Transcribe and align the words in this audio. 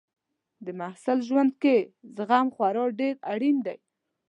د 0.65 0.67
محصل 0.79 1.17
ژوند 1.27 1.51
کې 1.61 1.75
زغم 2.15 2.45
خورا 2.55 2.83
ډېر 2.99 3.15
اړین 3.33 3.57
دی. 3.65 3.77